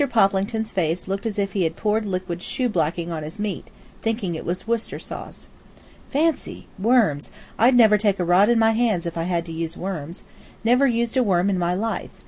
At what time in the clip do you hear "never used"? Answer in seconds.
10.63-11.17